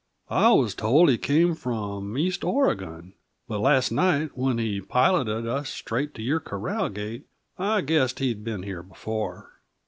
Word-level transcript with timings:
"I 0.31 0.49
was 0.53 0.73
told 0.73 1.09
he 1.11 1.19
came 1.19 1.53
from 1.53 2.17
east 2.17 2.43
Oregon. 2.43 3.13
But 3.47 3.59
last 3.59 3.91
night, 3.91 4.31
when 4.33 4.57
he 4.57 4.81
piloted 4.81 5.45
us 5.45 5.69
straight 5.69 6.15
to 6.15 6.23
your 6.23 6.39
corral 6.39 6.89
gate, 6.89 7.25
I 7.59 7.81
guessed 7.81 8.17
he'd 8.17 8.43
been 8.43 8.63
here 8.63 8.81
before. 8.81 9.59